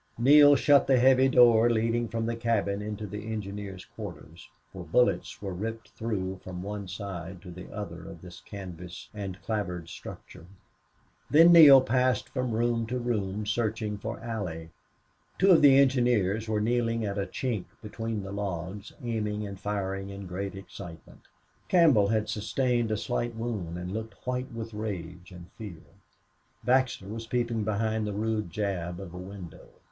Neale 0.17 0.55
shut 0.55 0.87
the 0.87 0.97
heavy 0.97 1.29
door 1.29 1.69
leading 1.69 2.07
from 2.07 2.25
the 2.25 2.35
cabin 2.35 2.81
into 2.81 3.05
the 3.05 3.31
engineers' 3.31 3.85
quarters, 3.95 4.49
for 4.73 4.83
bullets 4.83 5.39
were 5.43 5.53
ripped 5.53 5.89
through 5.89 6.39
from 6.43 6.63
one 6.63 6.87
side 6.87 7.39
to 7.43 7.51
the 7.51 7.71
other 7.71 8.09
of 8.09 8.19
this 8.23 8.41
canvas 8.41 9.09
and 9.13 9.39
clapboard 9.43 9.89
structure. 9.89 10.47
Then 11.29 11.51
Neale 11.51 11.81
passed 11.81 12.29
from 12.29 12.49
room 12.53 12.87
to 12.87 12.97
room, 12.97 13.45
searching 13.45 13.99
for 13.99 14.19
Allie. 14.21 14.71
Two 15.37 15.51
of 15.51 15.61
the 15.61 15.77
engineers 15.77 16.47
were 16.49 16.59
kneeling 16.61 17.05
at 17.05 17.19
a 17.19 17.27
chink 17.27 17.65
between 17.83 18.23
the 18.23 18.31
logs, 18.31 18.91
aiming 19.03 19.45
and 19.45 19.59
firing 19.59 20.09
in 20.09 20.25
great 20.25 20.55
excitement. 20.55 21.27
Campbell 21.67 22.07
had 22.07 22.27
sustained 22.27 22.89
a 22.89 22.97
slight 22.97 23.35
wound 23.35 23.77
and 23.77 23.91
looked 23.91 24.15
white 24.25 24.51
with 24.51 24.73
rage 24.73 25.31
and 25.31 25.51
fear. 25.59 25.83
Baxter 26.63 27.07
was 27.07 27.27
peeping 27.27 27.57
from 27.57 27.65
behind 27.65 28.07
the 28.07 28.13
rude 28.13 28.49
jamb 28.49 28.99
of 28.99 29.13
a 29.13 29.17
window. 29.19 29.67